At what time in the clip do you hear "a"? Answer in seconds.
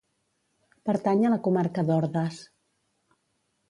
1.29-1.33